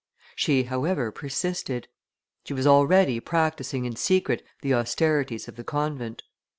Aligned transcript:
She, 0.35 0.63
however, 0.63 1.11
persisted. 1.11 1.87
She 2.45 2.55
was 2.55 2.65
already 2.65 3.19
practising 3.19 3.85
in 3.85 3.95
secret 3.95 4.43
the 4.63 4.73
austerities 4.73 5.47
of 5.47 5.57
the 5.57 5.63
convent. 5.63 6.23